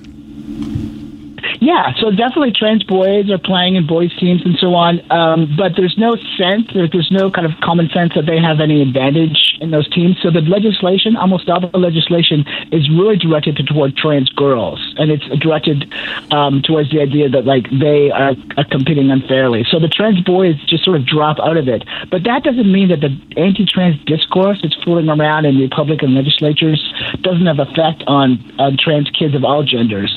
Yeah, 1.61 1.93
so 1.99 2.11
definitely 2.11 2.51
trans 2.51 2.83
boys 2.83 3.29
are 3.31 3.37
playing 3.37 3.75
in 3.75 3.87
boys 3.87 4.15
teams 4.19 4.41
and 4.45 4.57
so 4.59 4.73
on, 4.75 4.99
um, 5.11 5.55
but 5.57 5.73
there's 5.75 5.95
no 5.97 6.15
sense, 6.37 6.67
there, 6.73 6.87
there's 6.87 7.11
no 7.11 7.31
kind 7.31 7.45
of 7.45 7.53
common 7.61 7.89
sense 7.89 8.13
that 8.15 8.25
they 8.25 8.39
have 8.39 8.59
any 8.59 8.81
advantage 8.81 9.57
in 9.61 9.71
those 9.71 9.87
teams. 9.89 10.17
So 10.21 10.31
the 10.31 10.41
legislation, 10.41 11.15
almost 11.15 11.49
all 11.49 11.61
the 11.61 11.77
legislation, 11.77 12.45
is 12.71 12.89
really 12.89 13.17
directed 13.17 13.57
toward 13.67 13.95
trans 13.95 14.29
girls, 14.29 14.79
and 14.97 15.11
it's 15.11 15.25
directed 15.39 15.93
um, 16.31 16.61
towards 16.61 16.91
the 16.91 16.99
idea 16.99 17.29
that 17.29 17.45
like 17.45 17.69
they 17.71 18.11
are, 18.11 18.35
are 18.57 18.65
competing 18.69 19.09
unfairly. 19.11 19.65
So 19.69 19.79
the 19.79 19.87
trans 19.87 20.21
boys 20.21 20.55
just 20.67 20.83
sort 20.83 20.97
of 20.97 21.05
drop 21.05 21.39
out 21.39 21.57
of 21.57 21.67
it, 21.67 21.83
but 22.11 22.23
that 22.23 22.43
doesn't 22.43 22.71
mean 22.71 22.89
that 22.89 23.01
the 23.01 23.15
anti-trans 23.39 24.03
discourse 24.05 24.59
that's 24.61 24.75
fooling 24.83 25.09
around 25.09 25.45
in 25.45 25.57
Republican 25.57 26.15
legislatures 26.15 26.81
doesn't 27.21 27.45
have 27.45 27.59
effect 27.59 28.03
on, 28.07 28.43
on 28.59 28.77
trans 28.77 29.09
kids 29.11 29.35
of 29.35 29.43
all 29.43 29.63
genders. 29.63 30.11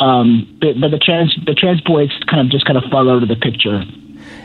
Um, 0.00 0.46
but, 0.60 0.80
but 0.80 0.90
the 0.90 0.98
trans 0.98 1.36
the 1.46 1.54
trans 1.54 1.80
boys 1.82 2.10
kind 2.30 2.44
of 2.46 2.50
just 2.50 2.64
kind 2.66 2.76
of 2.76 2.84
fall 2.90 3.10
out 3.10 3.22
of 3.22 3.28
the 3.28 3.36
picture. 3.36 3.82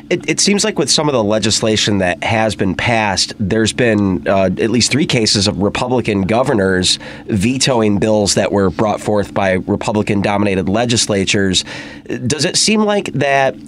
It, 0.10 0.30
it, 0.30 0.40
seems 0.40 0.64
like 0.66 0.78
with 0.78 0.92
some 0.92 1.08
of 1.08 1.14
the 1.14 1.24
legislation 1.24 2.00
that 2.00 2.24
has 2.24 2.56
been 2.56 2.76
passed, 2.76 3.34
there's 3.40 3.72
been 3.72 4.28
uh, 4.28 4.50
at 4.58 4.70
least 4.70 4.92
three 4.92 5.06
cases 5.06 5.48
of 5.48 5.60
Republican 5.60 6.24
governors 6.24 7.00
vetoing 7.26 8.00
bills 8.00 8.36
that 8.36 8.52
were 8.52 8.70
brought 8.70 9.00
forth 9.00 9.34
by 9.34 9.54
Republican 9.54 10.22
dominated 10.22 10.68
legislatures. 10.68 11.64
Does 12.06 12.44
it 12.44 12.58
seem 12.58 12.82
like 12.82 13.06
that 13.14 13.56
uh, 13.56 13.62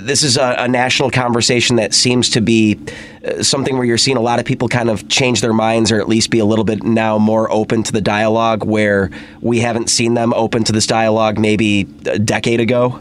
this 0.00 0.24
is 0.24 0.36
a, 0.36 0.56
a 0.58 0.68
national 0.68 1.10
conversation 1.10 1.76
that 1.76 1.94
seems 1.94 2.30
to 2.30 2.40
be 2.40 2.78
uh, 3.24 3.42
something 3.42 3.76
where 3.76 3.86
you're 3.86 3.96
seeing 3.96 4.16
a 4.16 4.22
lot 4.22 4.40
of 4.40 4.44
people 4.44 4.68
kind 4.68 4.90
of 4.90 5.08
change 5.08 5.40
their 5.40 5.52
minds 5.52 5.92
or 5.92 6.00
at 6.00 6.08
least 6.08 6.30
be 6.30 6.40
a 6.40 6.44
little 6.44 6.64
bit 6.64 6.82
now 6.82 7.16
more 7.16 7.50
open 7.50 7.84
to 7.84 7.92
the 7.92 8.00
dialogue 8.00 8.64
where 8.64 9.10
we 9.40 9.60
haven't 9.60 9.88
seen 9.88 10.14
them 10.14 10.34
open 10.34 10.64
to 10.64 10.72
this 10.72 10.86
dialogue 10.86 11.38
maybe 11.38 11.86
a 12.06 12.18
decade 12.18 12.58
ago? 12.58 13.00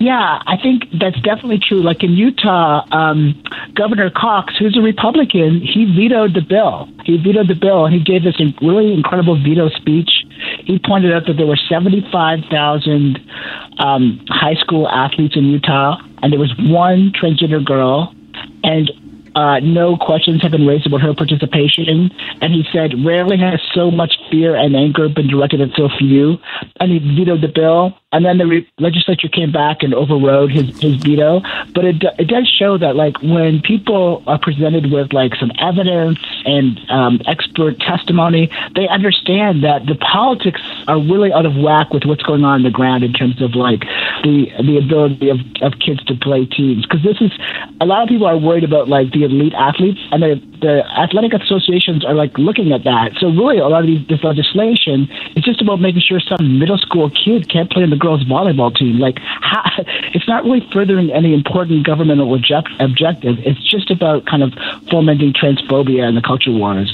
Yeah, 0.00 0.40
I 0.46 0.56
think 0.56 0.84
that's 0.98 1.20
definitely 1.20 1.60
true. 1.60 1.82
Like 1.82 2.02
in 2.02 2.12
Utah, 2.12 2.86
um, 2.90 3.36
Governor 3.74 4.08
Cox, 4.08 4.54
who's 4.58 4.74
a 4.74 4.80
Republican, 4.80 5.60
he 5.60 5.84
vetoed 5.94 6.32
the 6.32 6.40
bill. 6.40 6.88
He 7.04 7.18
vetoed 7.18 7.48
the 7.48 7.54
bill, 7.54 7.84
and 7.84 7.94
he 7.94 8.00
gave 8.00 8.24
this 8.24 8.40
really 8.62 8.94
incredible 8.94 9.36
veto 9.36 9.68
speech. 9.68 10.08
He 10.64 10.80
pointed 10.82 11.12
out 11.12 11.26
that 11.26 11.34
there 11.36 11.46
were 11.46 11.60
75,000 11.68 13.20
um, 13.78 14.24
high 14.30 14.54
school 14.54 14.88
athletes 14.88 15.36
in 15.36 15.44
Utah, 15.44 16.00
and 16.22 16.32
there 16.32 16.40
was 16.40 16.54
one 16.56 17.12
transgender 17.12 17.62
girl, 17.62 18.14
and 18.64 18.90
uh, 19.34 19.60
no 19.60 19.98
questions 19.98 20.40
have 20.40 20.50
been 20.50 20.66
raised 20.66 20.86
about 20.86 21.02
her 21.02 21.14
participation. 21.14 22.10
And 22.40 22.54
he 22.54 22.64
said, 22.72 23.04
rarely 23.04 23.36
has 23.36 23.60
so 23.74 23.90
much 23.90 24.14
fear 24.30 24.56
and 24.56 24.74
anger 24.74 25.10
been 25.10 25.28
directed 25.28 25.60
at 25.60 25.76
so 25.76 25.88
few. 25.98 26.38
And 26.80 26.90
he 26.90 26.98
vetoed 26.98 27.42
the 27.42 27.52
bill 27.54 27.99
and 28.12 28.24
then 28.24 28.38
the 28.38 28.46
re- 28.46 28.68
legislature 28.78 29.28
came 29.28 29.52
back 29.52 29.82
and 29.82 29.94
overrode 29.94 30.50
his, 30.50 30.68
his 30.80 30.96
veto. 30.96 31.40
But 31.74 31.84
it, 31.84 31.96
it 32.18 32.28
does 32.28 32.48
show 32.48 32.78
that, 32.78 32.96
like, 32.96 33.20
when 33.22 33.60
people 33.60 34.22
are 34.26 34.38
presented 34.38 34.90
with, 34.90 35.12
like, 35.12 35.34
some 35.36 35.52
evidence 35.58 36.18
and 36.44 36.78
um, 36.90 37.20
expert 37.26 37.78
testimony, 37.80 38.50
they 38.74 38.88
understand 38.88 39.64
that 39.64 39.86
the 39.86 39.94
politics 39.94 40.60
are 40.88 40.98
really 40.98 41.32
out 41.32 41.46
of 41.46 41.54
whack 41.56 41.92
with 41.92 42.04
what's 42.04 42.22
going 42.22 42.44
on 42.44 42.50
on 42.50 42.62
the 42.62 42.70
ground 42.70 43.04
in 43.04 43.12
terms 43.12 43.40
of, 43.40 43.54
like, 43.54 43.80
the 44.22 44.50
the 44.64 44.76
ability 44.76 45.28
of, 45.30 45.38
of 45.62 45.78
kids 45.78 46.02
to 46.04 46.14
play 46.14 46.44
teams. 46.46 46.84
Because 46.86 47.02
this 47.02 47.20
is, 47.20 47.30
a 47.80 47.86
lot 47.86 48.02
of 48.02 48.08
people 48.08 48.26
are 48.26 48.38
worried 48.38 48.64
about, 48.64 48.88
like, 48.88 49.12
the 49.12 49.24
elite 49.24 49.54
athletes, 49.54 50.00
and 50.10 50.22
the 50.22 50.50
the 50.60 50.84
athletic 50.98 51.32
associations 51.32 52.04
are 52.04 52.12
like 52.12 52.36
looking 52.36 52.72
at 52.72 52.84
that. 52.84 53.12
So 53.18 53.28
really, 53.28 53.58
a 53.58 53.66
lot 53.66 53.80
of 53.80 53.86
these, 53.86 54.06
this 54.08 54.22
legislation 54.22 55.08
is 55.34 55.42
just 55.42 55.62
about 55.62 55.80
making 55.80 56.02
sure 56.02 56.20
some 56.20 56.58
middle 56.58 56.76
school 56.76 57.08
kid 57.08 57.48
can't 57.48 57.70
play 57.70 57.82
in 57.82 57.88
the 57.88 57.96
girls' 58.00 58.24
volleyball 58.24 58.74
team. 58.74 58.98
Like, 58.98 59.18
how, 59.18 59.62
it's 60.14 60.26
not 60.26 60.44
really 60.44 60.66
furthering 60.72 61.12
any 61.12 61.34
important 61.34 61.86
governmental 61.86 62.34
object, 62.34 62.68
objective. 62.80 63.36
It's 63.40 63.62
just 63.70 63.90
about 63.90 64.26
kind 64.26 64.42
of 64.42 64.52
fomenting 64.90 65.32
transphobia 65.32 66.02
and 66.02 66.16
the 66.16 66.22
culture 66.22 66.52
wars. 66.52 66.90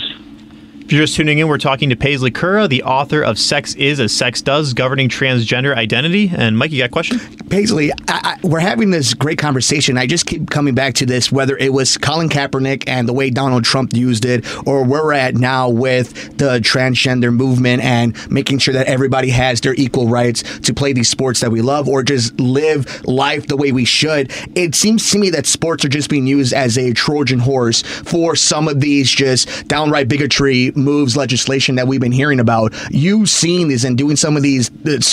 If 0.86 0.92
you're 0.92 1.02
just 1.02 1.16
tuning 1.16 1.38
in, 1.38 1.48
we're 1.48 1.58
talking 1.58 1.90
to 1.90 1.96
Paisley 1.96 2.30
Currah, 2.30 2.68
the 2.68 2.84
author 2.84 3.20
of 3.20 3.40
Sex 3.40 3.74
Is 3.74 3.98
as 3.98 4.16
Sex 4.16 4.40
Does, 4.40 4.72
Governing 4.72 5.08
Transgender 5.08 5.74
Identity. 5.74 6.30
And 6.32 6.56
Mike, 6.56 6.70
you 6.70 6.78
got 6.78 6.84
a 6.84 6.88
question? 6.90 7.18
Paisley, 7.48 7.90
I, 7.92 7.96
I, 8.08 8.46
we're 8.46 8.60
having 8.60 8.90
this 8.90 9.12
great 9.12 9.36
conversation. 9.36 9.98
I 9.98 10.06
just 10.06 10.26
keep 10.26 10.48
coming 10.48 10.76
back 10.76 10.94
to 10.94 11.06
this, 11.06 11.32
whether 11.32 11.56
it 11.56 11.72
was 11.72 11.98
Colin 11.98 12.28
Kaepernick 12.28 12.84
and 12.86 13.08
the 13.08 13.12
way 13.12 13.30
Donald 13.30 13.64
Trump 13.64 13.94
used 13.94 14.24
it, 14.24 14.46
or 14.64 14.84
where 14.84 15.02
we're 15.02 15.12
at 15.12 15.34
now 15.34 15.68
with 15.68 16.38
the 16.38 16.60
transgender 16.60 17.34
movement 17.34 17.82
and 17.82 18.14
making 18.30 18.58
sure 18.58 18.74
that 18.74 18.86
everybody 18.86 19.30
has 19.30 19.60
their 19.62 19.74
equal 19.74 20.06
rights 20.06 20.60
to 20.60 20.72
play 20.72 20.92
these 20.92 21.08
sports 21.08 21.40
that 21.40 21.50
we 21.50 21.62
love 21.62 21.88
or 21.88 22.04
just 22.04 22.38
live 22.38 23.04
life 23.06 23.48
the 23.48 23.56
way 23.56 23.72
we 23.72 23.84
should. 23.84 24.30
It 24.54 24.76
seems 24.76 25.10
to 25.10 25.18
me 25.18 25.30
that 25.30 25.46
sports 25.46 25.84
are 25.84 25.88
just 25.88 26.08
being 26.08 26.28
used 26.28 26.52
as 26.52 26.78
a 26.78 26.92
Trojan 26.92 27.40
horse 27.40 27.82
for 27.82 28.36
some 28.36 28.68
of 28.68 28.80
these 28.80 29.10
just 29.10 29.66
downright 29.66 30.06
bigotry 30.06 30.70
moves 30.76 31.16
legislation 31.16 31.76
that 31.76 31.86
we've 31.86 32.00
been 32.00 32.12
hearing 32.12 32.40
about. 32.40 32.74
You 32.90 33.26
seeing 33.26 33.68
this 33.68 33.84
and 33.84 33.96
doing 33.96 34.16
some 34.16 34.36
of 34.36 34.42
these, 34.42 34.70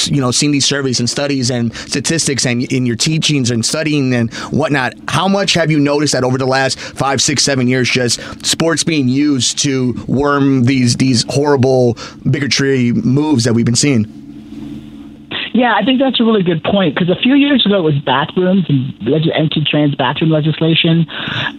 you 0.10 0.22
know, 0.22 0.32
seeing 0.32 0.51
these 0.51 0.65
surveys 0.65 1.00
and 1.00 1.10
studies 1.10 1.50
and 1.50 1.74
statistics 1.75 2.46
and 2.46 2.63
in 2.72 2.86
your 2.86 2.96
teachings 2.96 3.51
and 3.51 3.65
studying 3.65 4.13
and 4.13 4.34
whatnot. 4.51 4.93
How 5.08 5.27
much 5.27 5.53
have 5.53 5.72
you 5.72 5.79
noticed 5.79 6.13
that 6.13 6.24
over 6.24 6.38
the 6.38 6.46
last 6.46 6.79
five, 6.79 7.22
six, 7.22 7.43
seven 7.43 7.67
years, 7.67 7.89
just 7.89 8.20
sports 8.46 8.84
being 8.84 9.08
used 9.08 9.60
to 9.60 9.93
worm 10.08 10.63
these 10.63 10.96
these 10.98 11.25
horrible 11.29 11.98
bigotry 12.29 12.91
moves 12.91 13.43
that 13.43 13.53
we've 13.53 13.65
been 13.65 13.75
seeing? 13.75 14.23
Yeah, 15.54 15.78
I 15.78 15.86
think 15.86 16.02
that's 16.02 16.20
a 16.20 16.24
really 16.26 16.42
good 16.42 16.64
point 16.64 16.96
because 16.96 17.14
a 17.14 17.22
few 17.22 17.36
years 17.36 17.64
ago 17.64 17.78
it 17.78 17.86
was 17.86 18.00
bathrooms 18.02 18.66
and 18.70 18.90
anti-trans 19.06 19.94
bathroom 19.94 20.32
legislation, 20.34 21.06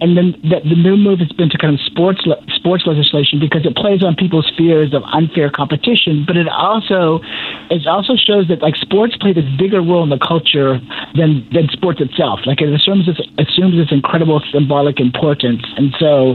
and 0.03 0.19
then 0.19 0.35
the, 0.43 0.67
the 0.67 0.75
new 0.75 0.97
move 0.99 1.21
has 1.21 1.31
been 1.31 1.49
to 1.51 1.59
kind 1.59 1.73
of 1.73 1.81
sports 1.87 2.27
le- 2.27 2.43
sports 2.59 2.91
legislation 2.91 3.39
because 3.39 3.65
it 3.65 3.77
plays 3.77 4.03
on 4.03 4.17
people's 4.19 4.51
fears 4.59 4.93
of 4.95 5.07
unfair 5.15 5.49
competition, 5.49 6.27
but 6.27 6.37
it 6.37 6.49
also 6.51 7.23
it 7.71 7.87
also 7.87 8.19
shows 8.19 8.51
that 8.51 8.63
like 8.67 8.75
sports 8.75 9.15
play 9.17 9.33
this 9.33 9.47
bigger 9.55 9.79
role 9.79 10.03
in 10.03 10.11
the 10.11 10.19
culture 10.19 10.83
than 11.15 11.47
than 11.55 11.71
sports 11.71 12.03
itself. 12.03 12.41
Like 12.51 12.61
it 12.61 12.75
assumes 12.75 13.07
this 13.07 13.23
assumes 13.39 13.79
this 13.79 13.95
incredible 13.95 14.43
symbolic 14.51 14.99
importance, 14.99 15.63
and 15.79 15.95
so 16.03 16.35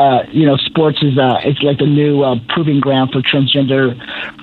uh, 0.00 0.24
you 0.32 0.48
know 0.48 0.56
sports 0.56 1.04
is 1.04 1.20
uh, 1.20 1.36
it's 1.44 1.60
like 1.60 1.76
the 1.76 1.86
new 1.86 2.24
uh, 2.24 2.40
proving 2.48 2.80
ground 2.80 3.12
for 3.12 3.20
transgender 3.20 3.92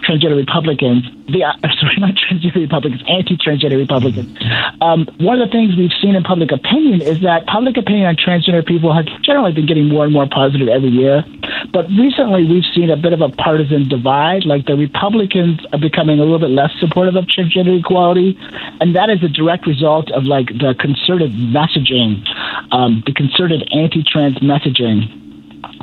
transgender 0.05 0.37
Republicans. 0.37 1.09
The 1.25 1.41
uh, 1.41 1.57
sorry, 1.81 1.97
not 1.97 2.13
transgender 2.21 2.50
Republicans, 2.59 3.03
anti-transgender 3.07 3.77
Republicans. 3.77 4.37
Um, 4.81 5.07
one 5.19 5.39
of 5.39 5.47
the 5.47 5.51
things 5.51 5.75
we've 5.77 5.93
seen 6.01 6.15
in 6.15 6.23
public 6.23 6.51
opinion 6.51 7.01
is 7.01 7.21
that 7.21 7.45
public 7.47 7.77
opinion 7.77 8.07
on 8.07 8.15
transgender 8.15 8.65
people 8.65 8.93
has 8.93 9.05
generally 9.23 9.53
been 9.53 9.65
getting 9.65 9.87
more 9.87 10.03
and 10.03 10.13
more 10.13 10.27
positive 10.27 10.67
every 10.67 10.89
year. 10.89 11.23
But 11.71 11.87
recently, 11.89 12.45
we've 12.45 12.67
seen 12.73 12.89
a 12.89 12.97
bit 12.97 13.13
of 13.13 13.21
a 13.21 13.29
partisan 13.29 13.87
divide. 13.87 14.45
Like 14.45 14.65
the 14.65 14.75
Republicans 14.75 15.59
are 15.71 15.79
becoming 15.79 16.19
a 16.19 16.23
little 16.23 16.39
bit 16.39 16.49
less 16.49 16.71
supportive 16.79 17.15
of 17.15 17.25
transgender 17.25 17.79
equality, 17.79 18.37
and 18.79 18.95
that 18.95 19.09
is 19.09 19.23
a 19.23 19.29
direct 19.29 19.67
result 19.67 20.11
of 20.11 20.23
like 20.25 20.47
the 20.47 20.75
concerted 20.79 21.31
messaging, 21.31 22.25
um, 22.71 23.03
the 23.05 23.13
concerted 23.13 23.67
anti-trans 23.71 24.39
messaging 24.39 25.20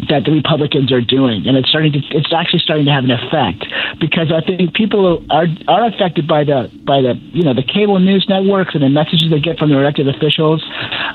that 0.07 0.25
the 0.25 0.33
Republicans 0.33 0.93
are 0.93 1.01
doing, 1.01 1.47
and 1.47 1.57
it's 1.57 1.69
starting 1.69 1.93
to 1.93 2.01
it's 2.11 2.33
actually 2.33 2.61
starting 2.61 2.87
to 2.87 2.93
have 2.93 3.05
an 3.05 3.11
effect 3.11 3.67
because 3.99 4.31
I 4.31 4.41
think 4.41 4.75
people 4.75 5.25
are 5.31 5.47
are 5.67 5.87
affected 5.87 6.27
by 6.27 6.45
the 6.45 6.71
by 6.87 7.03
the 7.03 7.19
you 7.35 7.43
know 7.43 7.55
the 7.55 7.63
cable 7.63 7.99
news 7.99 8.27
networks 8.29 8.75
and 8.75 8.83
the 8.83 8.89
messages 8.89 9.31
they 9.31 9.41
get 9.41 9.59
from 9.59 9.71
the 9.71 9.79
elected 9.79 10.09
officials, 10.09 10.63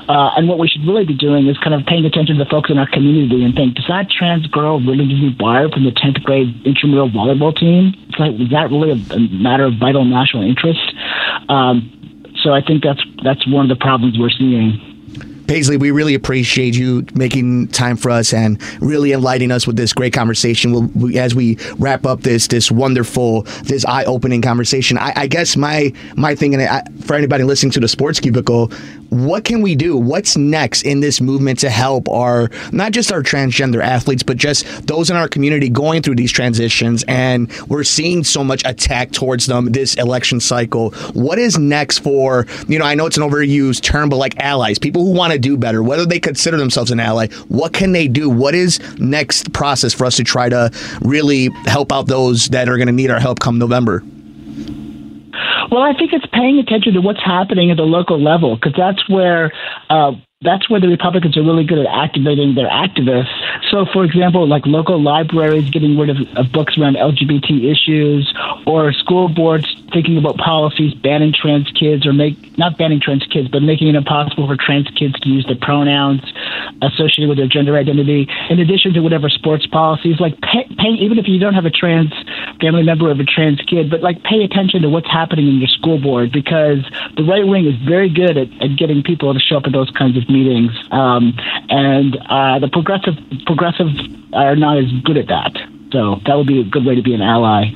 uh, 0.08 0.36
and 0.36 0.48
what 0.48 0.58
we 0.58 0.68
should 0.68 0.84
really 0.86 1.04
be 1.04 1.16
doing 1.16 1.48
is 1.48 1.56
kind 1.58 1.74
of 1.74 1.86
paying 1.86 2.04
attention 2.04 2.36
to 2.36 2.44
the 2.44 2.50
folks 2.50 2.70
in 2.70 2.78
our 2.78 2.88
community 2.90 3.44
and 3.44 3.54
think, 3.54 3.74
does 3.74 3.88
that 3.88 4.10
trans 4.10 4.46
girl 4.48 4.80
really 4.80 5.06
need 5.06 5.20
to 5.20 5.30
be 5.30 5.36
barred 5.36 5.72
from 5.72 5.84
the 5.84 5.92
tenth 5.92 6.20
grade 6.22 6.54
intramural 6.66 7.08
volleyball 7.08 7.56
team? 7.56 7.94
It's 8.08 8.18
like 8.18 8.36
is 8.36 8.50
that 8.50 8.70
really 8.70 8.92
a, 8.92 9.00
a 9.16 9.18
matter 9.32 9.64
of 9.64 9.74
vital 9.80 10.04
national 10.04 10.44
interest? 10.44 10.82
Um, 11.48 11.90
so 12.42 12.52
I 12.52 12.60
think 12.60 12.84
that's 12.84 13.00
that's 13.24 13.46
one 13.48 13.70
of 13.70 13.72
the 13.72 13.80
problems 13.80 14.18
we're 14.18 14.30
seeing. 14.30 14.93
Paisley, 15.46 15.76
we 15.76 15.90
really 15.90 16.14
appreciate 16.14 16.74
you 16.74 17.06
making 17.14 17.68
time 17.68 17.96
for 17.96 18.10
us 18.10 18.32
and 18.32 18.60
really 18.82 19.12
enlightening 19.12 19.50
us 19.50 19.66
with 19.66 19.76
this 19.76 19.92
great 19.92 20.12
conversation. 20.12 20.72
We'll, 20.72 20.90
we, 20.94 21.18
as 21.18 21.34
we 21.34 21.58
wrap 21.78 22.06
up 22.06 22.22
this 22.22 22.46
this 22.48 22.70
wonderful, 22.70 23.42
this 23.64 23.84
eye 23.84 24.04
opening 24.04 24.42
conversation, 24.42 24.98
I, 24.98 25.12
I, 25.16 25.26
guess 25.26 25.56
my 25.56 25.92
my 26.16 26.34
thing, 26.34 26.54
and 26.54 26.62
I, 26.62 26.82
for 27.04 27.14
anybody 27.14 27.44
listening 27.44 27.72
to 27.72 27.80
the 27.80 27.88
Sports 27.88 28.20
Cubicle, 28.20 28.72
what 29.14 29.44
can 29.44 29.62
we 29.62 29.76
do? 29.76 29.96
What's 29.96 30.36
next 30.36 30.82
in 30.82 31.00
this 31.00 31.20
movement 31.20 31.60
to 31.60 31.70
help 31.70 32.08
our 32.08 32.50
not 32.72 32.92
just 32.92 33.12
our 33.12 33.22
transgender 33.22 33.82
athletes, 33.82 34.22
but 34.22 34.36
just 34.36 34.86
those 34.86 35.08
in 35.08 35.16
our 35.16 35.28
community 35.28 35.68
going 35.68 36.02
through 36.02 36.16
these 36.16 36.32
transitions? 36.32 37.04
And 37.06 37.50
we're 37.68 37.84
seeing 37.84 38.24
so 38.24 38.42
much 38.42 38.62
attack 38.64 39.12
towards 39.12 39.46
them 39.46 39.66
this 39.66 39.94
election 39.94 40.40
cycle. 40.40 40.90
What 41.12 41.38
is 41.38 41.58
next 41.58 41.98
for 41.98 42.46
you 42.66 42.78
know? 42.78 42.84
I 42.84 42.94
know 42.94 43.06
it's 43.06 43.16
an 43.16 43.22
overused 43.22 43.82
term, 43.82 44.08
but 44.08 44.16
like 44.16 44.38
allies, 44.40 44.78
people 44.78 45.04
who 45.04 45.12
want 45.12 45.32
to 45.32 45.38
do 45.38 45.56
better, 45.56 45.82
whether 45.82 46.04
they 46.04 46.18
consider 46.18 46.56
themselves 46.56 46.90
an 46.90 46.98
ally, 46.98 47.28
what 47.48 47.72
can 47.72 47.92
they 47.92 48.08
do? 48.08 48.28
What 48.28 48.54
is 48.54 48.80
next 48.98 49.52
process 49.52 49.94
for 49.94 50.06
us 50.06 50.16
to 50.16 50.24
try 50.24 50.48
to 50.48 50.70
really 51.02 51.50
help 51.66 51.92
out 51.92 52.06
those 52.08 52.48
that 52.48 52.68
are 52.68 52.76
going 52.76 52.88
to 52.88 52.92
need 52.92 53.10
our 53.10 53.20
help 53.20 53.38
come 53.38 53.58
November? 53.58 54.02
Well, 55.74 55.82
I 55.82 55.92
think 55.92 56.12
it's 56.12 56.26
paying 56.26 56.60
attention 56.60 56.94
to 56.94 57.00
what's 57.00 57.20
happening 57.20 57.72
at 57.72 57.78
the 57.78 57.82
local 57.82 58.22
level 58.22 58.54
because 58.54 58.74
that's 58.78 59.08
where 59.08 59.52
uh, 59.90 60.12
that's 60.40 60.70
where 60.70 60.78
the 60.78 60.86
Republicans 60.86 61.36
are 61.36 61.42
really 61.42 61.64
good 61.64 61.78
at 61.78 61.86
activating 61.86 62.54
their 62.54 62.68
activists. 62.68 63.32
So, 63.72 63.86
for 63.92 64.04
example, 64.04 64.46
like 64.46 64.66
local 64.66 65.02
libraries 65.02 65.68
getting 65.70 65.98
rid 65.98 66.10
of, 66.10 66.18
of 66.36 66.52
books 66.52 66.78
around 66.78 66.94
LGBT 66.94 67.72
issues, 67.72 68.32
or 68.66 68.92
school 68.92 69.28
boards 69.28 69.66
thinking 69.92 70.16
about 70.16 70.36
policies 70.36 70.94
banning 70.94 71.32
trans 71.34 71.66
kids, 71.72 72.06
or 72.06 72.12
make 72.12 72.36
not 72.56 72.78
banning 72.78 73.00
trans 73.00 73.26
kids, 73.26 73.48
but 73.48 73.62
making 73.62 73.88
it 73.88 73.96
impossible 73.96 74.46
for 74.46 74.56
trans 74.56 74.86
kids 74.94 75.18
to 75.20 75.28
use 75.28 75.44
the 75.48 75.56
pronouns 75.56 76.22
associated 76.82 77.28
with 77.28 77.38
their 77.38 77.48
gender 77.48 77.76
identity. 77.76 78.28
In 78.50 78.60
addition 78.60 78.92
to 78.94 79.00
whatever 79.00 79.28
sports 79.28 79.66
policies, 79.66 80.20
like 80.20 80.38
pay, 80.40 80.68
pay, 80.78 80.94
even 81.00 81.18
if 81.18 81.26
you 81.26 81.40
don't 81.40 81.54
have 81.54 81.64
a 81.64 81.70
trans 81.70 82.12
family 82.64 82.82
member 82.82 83.10
of 83.10 83.20
a 83.20 83.24
trans 83.24 83.60
kid, 83.68 83.90
but 83.90 84.00
like 84.00 84.22
pay 84.22 84.42
attention 84.42 84.80
to 84.82 84.88
what's 84.88 85.10
happening 85.10 85.46
in 85.48 85.58
your 85.58 85.68
school 85.68 86.00
board 86.00 86.32
because 86.32 86.78
the 87.16 87.22
right 87.22 87.46
wing 87.46 87.66
is 87.66 87.74
very 87.86 88.08
good 88.08 88.38
at, 88.38 88.48
at 88.62 88.76
getting 88.78 89.02
people 89.02 89.34
to 89.34 89.40
show 89.40 89.58
up 89.58 89.64
at 89.66 89.72
those 89.72 89.90
kinds 89.90 90.16
of 90.16 90.26
meetings, 90.30 90.72
um, 90.90 91.34
and 91.68 92.16
uh, 92.16 92.58
the 92.58 92.68
progressive 92.72 93.14
progressive 93.44 93.88
are 94.32 94.56
not 94.56 94.78
as 94.78 94.90
good 95.04 95.18
at 95.18 95.26
that. 95.28 95.52
So 95.92 96.20
that 96.24 96.34
would 96.36 96.46
be 96.46 96.60
a 96.60 96.64
good 96.64 96.86
way 96.86 96.94
to 96.94 97.02
be 97.02 97.14
an 97.14 97.20
ally. 97.20 97.70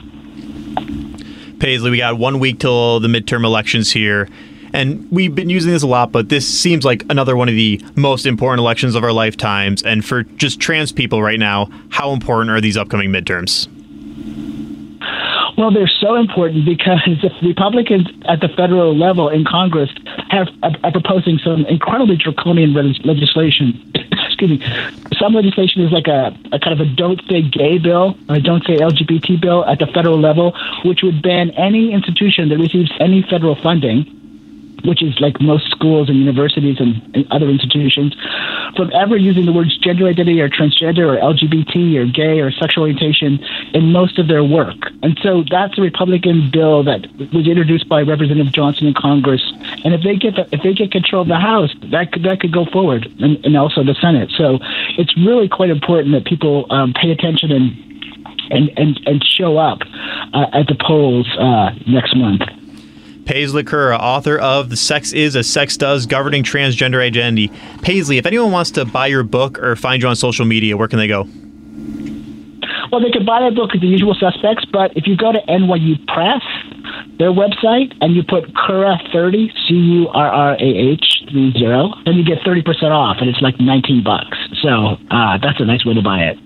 Paisley, 1.60 1.90
we 1.90 1.98
got 1.98 2.16
one 2.16 2.38
week 2.38 2.60
till 2.60 2.98
the 3.00 3.08
midterm 3.08 3.44
elections 3.44 3.92
here. 3.92 4.28
And 4.72 5.10
we've 5.10 5.34
been 5.34 5.48
using 5.48 5.72
this 5.72 5.82
a 5.82 5.86
lot, 5.86 6.12
but 6.12 6.28
this 6.28 6.46
seems 6.46 6.84
like 6.84 7.02
another 7.08 7.36
one 7.36 7.48
of 7.48 7.54
the 7.54 7.80
most 7.96 8.26
important 8.26 8.60
elections 8.60 8.94
of 8.94 9.02
our 9.02 9.12
lifetimes. 9.12 9.82
And 9.82 10.04
for 10.04 10.24
just 10.24 10.60
trans 10.60 10.92
people 10.92 11.22
right 11.22 11.38
now, 11.38 11.70
how 11.88 12.12
important 12.12 12.50
are 12.50 12.60
these 12.60 12.76
upcoming 12.76 13.10
midterms? 13.10 13.66
Well, 15.58 15.72
they're 15.72 15.90
so 16.00 16.14
important 16.14 16.64
because 16.64 17.02
Republicans 17.42 18.06
at 18.26 18.40
the 18.40 18.46
federal 18.46 18.96
level 18.96 19.28
in 19.28 19.44
Congress 19.44 19.90
have 20.30 20.46
uh, 20.62 20.70
are 20.84 20.92
proposing 20.92 21.38
some 21.42 21.66
incredibly 21.66 22.16
draconian 22.16 22.74
legislation. 22.74 23.74
Excuse 24.28 24.50
me. 24.50 24.60
Some 25.18 25.34
legislation 25.34 25.82
is 25.82 25.90
like 25.90 26.06
a, 26.06 26.30
a 26.52 26.60
kind 26.60 26.80
of 26.80 26.80
a 26.80 26.86
don't 26.86 27.20
say 27.28 27.42
gay 27.42 27.78
bill 27.78 28.16
or 28.28 28.36
a 28.36 28.40
don't 28.40 28.64
say 28.64 28.76
LGBT 28.76 29.40
bill 29.40 29.64
at 29.64 29.80
the 29.80 29.88
federal 29.88 30.20
level, 30.20 30.56
which 30.84 31.02
would 31.02 31.22
ban 31.22 31.50
any 31.58 31.92
institution 31.92 32.50
that 32.50 32.58
receives 32.58 32.92
any 33.00 33.22
federal 33.22 33.56
funding 33.56 34.17
which 34.84 35.02
is 35.02 35.18
like 35.20 35.40
most 35.40 35.70
schools 35.70 36.08
and 36.08 36.18
universities 36.18 36.76
and, 36.80 37.00
and, 37.14 37.26
other 37.30 37.48
institutions, 37.48 38.14
from 38.76 38.90
ever 38.94 39.16
using 39.16 39.46
the 39.46 39.52
words 39.52 39.76
gender 39.78 40.06
identity 40.06 40.40
or 40.40 40.48
transgender 40.48 41.06
or 41.06 41.34
LGBT 41.34 41.96
or 41.96 42.06
gay 42.06 42.40
or 42.40 42.50
sexual 42.50 42.82
orientation 42.82 43.38
in 43.74 43.92
most 43.92 44.18
of 44.18 44.28
their 44.28 44.44
work. 44.44 44.76
And 45.02 45.18
so 45.22 45.44
that's 45.50 45.78
a 45.78 45.82
Republican 45.82 46.50
bill 46.50 46.82
that 46.84 47.06
was 47.32 47.46
introduced 47.46 47.88
by 47.88 48.02
Representative 48.02 48.52
Johnson 48.52 48.86
in 48.86 48.94
Congress. 48.94 49.42
And 49.84 49.94
if 49.94 50.02
they 50.02 50.16
get 50.16 50.36
the, 50.36 50.48
if 50.52 50.62
they 50.62 50.72
get 50.72 50.92
control 50.92 51.22
of 51.22 51.28
the 51.28 51.36
House, 51.36 51.74
that 51.90 52.12
could, 52.12 52.22
that 52.24 52.40
could 52.40 52.52
go 52.52 52.64
forward, 52.66 53.06
and, 53.20 53.44
and 53.44 53.56
also 53.56 53.82
the 53.84 53.94
Senate. 54.00 54.30
So 54.36 54.58
it's 54.96 55.16
really 55.16 55.48
quite 55.48 55.70
important 55.70 56.14
that 56.14 56.24
people 56.24 56.66
um, 56.70 56.92
pay 56.94 57.10
attention 57.10 57.52
and 57.52 57.88
and 58.50 58.70
and, 58.76 59.00
and 59.06 59.24
show 59.24 59.58
up 59.58 59.80
uh, 60.32 60.46
at 60.52 60.66
the 60.66 60.76
polls 60.80 61.28
uh, 61.38 61.70
next 61.86 62.16
month. 62.16 62.42
Paisley 63.28 63.62
Currah, 63.62 63.98
author 63.98 64.38
of 64.38 64.70
The 64.70 64.76
Sex 64.76 65.12
Is 65.12 65.36
as 65.36 65.46
Sex 65.46 65.76
Does 65.76 66.06
Governing 66.06 66.42
Transgender 66.42 67.02
Identity. 67.02 67.52
Paisley, 67.82 68.16
if 68.16 68.24
anyone 68.24 68.52
wants 68.52 68.70
to 68.70 68.86
buy 68.86 69.06
your 69.06 69.22
book 69.22 69.58
or 69.58 69.76
find 69.76 70.02
you 70.02 70.08
on 70.08 70.16
social 70.16 70.46
media, 70.46 70.78
where 70.78 70.88
can 70.88 70.98
they 70.98 71.08
go? 71.08 71.28
Well, 72.90 73.02
they 73.02 73.10
can 73.10 73.26
buy 73.26 73.40
that 73.42 73.54
book 73.54 73.74
at 73.74 73.82
the 73.82 73.86
usual 73.86 74.16
suspects, 74.18 74.64
but 74.72 74.96
if 74.96 75.06
you 75.06 75.14
go 75.14 75.30
to 75.30 75.40
NYU 75.46 76.06
Press, 76.06 76.40
their 77.18 77.30
website, 77.30 77.94
and 78.00 78.16
you 78.16 78.22
put 78.22 78.44
Currah30, 78.54 79.52
C 79.68 79.74
U 79.74 80.08
R 80.08 80.28
R 80.32 80.54
A 80.54 80.64
H 80.64 81.24
30, 81.26 81.62
then 82.06 82.14
you 82.14 82.24
get 82.24 82.38
30% 82.38 82.64
off, 82.84 83.18
and 83.20 83.28
it's 83.28 83.42
like 83.42 83.60
19 83.60 84.02
bucks. 84.02 84.38
So 84.62 84.96
uh, 85.10 85.36
that's 85.36 85.60
a 85.60 85.66
nice 85.66 85.84
way 85.84 85.92
to 85.92 86.00
buy 86.00 86.32
it. 86.32 86.38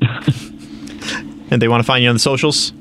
and 1.52 1.62
they 1.62 1.68
want 1.68 1.80
to 1.80 1.86
find 1.86 2.02
you 2.02 2.08
on 2.08 2.16
the 2.16 2.18
socials? 2.18 2.72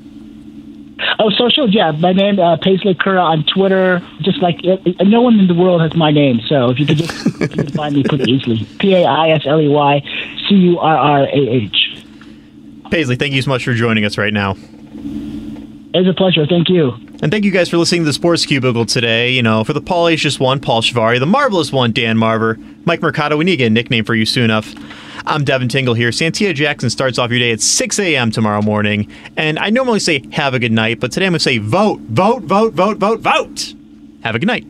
Oh, 1.18 1.30
social, 1.30 1.68
yeah. 1.68 1.92
My 1.92 2.12
name, 2.12 2.38
uh, 2.38 2.56
Paisley 2.56 2.94
Currah 2.94 3.22
on 3.22 3.44
Twitter. 3.44 4.02
Just 4.20 4.40
like 4.42 4.62
it, 4.64 4.80
it, 4.84 5.06
no 5.06 5.20
one 5.20 5.38
in 5.38 5.46
the 5.46 5.54
world 5.54 5.80
has 5.80 5.94
my 5.94 6.10
name, 6.10 6.40
so 6.46 6.70
if 6.70 6.78
you 6.78 6.86
could 6.86 6.98
just 6.98 7.40
you 7.40 7.48
can 7.48 7.68
find 7.68 7.94
me 7.94 8.02
pretty 8.02 8.30
easily. 8.30 8.66
P 8.78 8.94
A 8.94 9.04
I 9.04 9.30
S 9.30 9.42
L 9.46 9.60
E 9.60 9.68
Y 9.68 10.00
C 10.48 10.54
U 10.54 10.78
R 10.78 10.96
R 10.96 11.22
A 11.24 11.28
H. 11.32 12.04
Paisley, 12.90 13.16
thank 13.16 13.32
you 13.32 13.42
so 13.42 13.50
much 13.50 13.64
for 13.64 13.72
joining 13.72 14.04
us 14.04 14.18
right 14.18 14.32
now. 14.32 14.54
It's 15.94 16.08
a 16.08 16.14
pleasure. 16.14 16.46
Thank 16.46 16.68
you. 16.68 16.92
And 17.22 17.30
thank 17.30 17.44
you 17.44 17.50
guys 17.50 17.68
for 17.68 17.76
listening 17.76 18.02
to 18.02 18.06
the 18.06 18.12
Sports 18.12 18.46
Cubicle 18.46 18.86
today. 18.86 19.30
You 19.30 19.42
know, 19.42 19.62
for 19.62 19.72
the 19.72 19.80
Paul 19.80 20.08
Acious 20.08 20.40
one, 20.40 20.60
Paul 20.60 20.82
Shivari, 20.82 21.20
the 21.20 21.26
marvelous 21.26 21.70
one, 21.70 21.92
Dan 21.92 22.16
Marver, 22.16 22.56
Mike 22.86 23.02
Mercado. 23.02 23.36
We 23.36 23.44
need 23.44 23.52
to 23.52 23.56
get 23.58 23.66
a 23.66 23.70
nickname 23.70 24.04
for 24.04 24.14
you 24.14 24.26
soon 24.26 24.44
enough. 24.44 24.74
I'm 25.24 25.44
Devin 25.44 25.68
Tingle 25.68 25.94
here. 25.94 26.10
Santita 26.10 26.54
Jackson 26.54 26.90
starts 26.90 27.18
off 27.18 27.30
your 27.30 27.38
day 27.38 27.52
at 27.52 27.60
6 27.60 27.98
a.m. 28.00 28.30
tomorrow 28.30 28.62
morning. 28.62 29.10
And 29.36 29.58
I 29.58 29.70
normally 29.70 30.00
say 30.00 30.24
have 30.32 30.54
a 30.54 30.58
good 30.58 30.72
night, 30.72 31.00
but 31.00 31.12
today 31.12 31.26
I'm 31.26 31.32
going 31.32 31.38
to 31.38 31.42
say 31.42 31.58
vote, 31.58 32.00
vote, 32.00 32.42
vote, 32.42 32.74
vote, 32.74 32.96
vote, 32.98 33.20
vote. 33.20 33.74
Have 34.24 34.34
a 34.34 34.38
good 34.38 34.46
night. 34.46 34.66